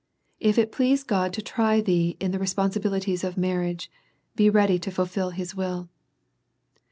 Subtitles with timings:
[0.39, 3.91] If it please God to try thee in the responsibilities of marriage,
[4.35, 5.89] be ready to fulfil his will."